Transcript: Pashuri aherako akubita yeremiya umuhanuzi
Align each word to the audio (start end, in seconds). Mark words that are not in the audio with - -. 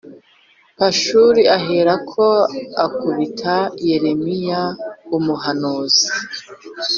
Pashuri 0.79 1.41
aherako 1.57 2.25
akubita 2.85 3.55
yeremiya 3.87 4.61
umuhanuzi 5.17 6.07